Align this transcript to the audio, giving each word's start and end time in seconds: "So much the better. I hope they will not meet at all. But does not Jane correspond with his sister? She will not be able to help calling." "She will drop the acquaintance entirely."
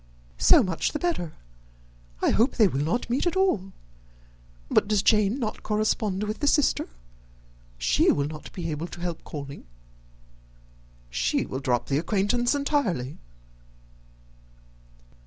"So 0.39 0.63
much 0.63 0.93
the 0.93 0.97
better. 0.97 1.33
I 2.23 2.31
hope 2.31 2.55
they 2.55 2.67
will 2.67 2.81
not 2.83 3.07
meet 3.07 3.27
at 3.27 3.35
all. 3.35 3.71
But 4.67 4.87
does 4.87 5.01
not 5.01 5.05
Jane 5.05 5.41
correspond 5.61 6.23
with 6.23 6.41
his 6.41 6.51
sister? 6.51 6.89
She 7.77 8.11
will 8.11 8.27
not 8.27 8.51
be 8.51 8.71
able 8.71 8.87
to 8.87 9.01
help 9.01 9.23
calling." 9.23 9.67
"She 11.11 11.45
will 11.45 11.59
drop 11.59 11.85
the 11.87 11.99
acquaintance 11.99 12.55
entirely." 12.55 13.19